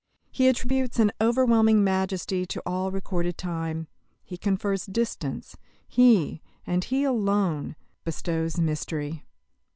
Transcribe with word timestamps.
He 0.31 0.47
attributes 0.47 0.97
an 0.97 1.11
overwhelming 1.21 1.83
majesty 1.83 2.47
to 2.47 2.63
all 2.65 2.89
recorded 2.89 3.37
time. 3.37 3.87
He 4.23 4.35
confers 4.35 4.87
distance. 4.87 5.55
He, 5.87 6.41
and 6.65 6.83
he 6.83 7.03
alone, 7.03 7.75
bestows 8.03 8.57
mystery. 8.59 9.27